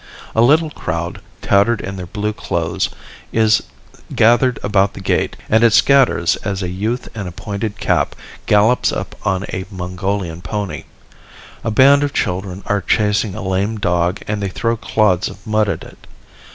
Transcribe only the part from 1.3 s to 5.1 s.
tattered in their blue clothes, is gathered about the